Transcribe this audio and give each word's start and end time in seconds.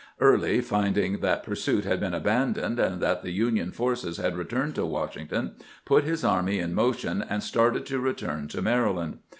Early, 0.19 0.61
finding 0.61 1.19
that 1.19 1.43
pursuit 1.43 1.85
had 1.85 1.99
been 1.99 2.15
abandoned, 2.15 2.79
and 2.79 2.99
that 3.03 3.21
the 3.21 3.29
Union 3.29 3.71
forces 3.71 4.17
had 4.17 4.35
returned 4.35 4.73
to 4.73 4.85
"Washington, 4.87 5.51
put 5.85 6.05
his 6.05 6.23
army 6.23 6.57
in 6.57 6.73
motion 6.73 7.23
and 7.29 7.43
started 7.43 7.85
to 7.85 7.99
return 7.99 8.47
to 8.47 8.63
Maryland. 8.63 9.19